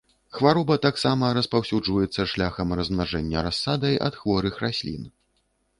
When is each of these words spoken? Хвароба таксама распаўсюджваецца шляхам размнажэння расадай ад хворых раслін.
Хвароба 0.35 0.77
таксама 0.85 1.29
распаўсюджваецца 1.39 2.25
шляхам 2.33 2.75
размнажэння 2.81 3.45
расадай 3.51 3.95
ад 4.09 4.13
хворых 4.23 4.53
раслін. 4.65 5.01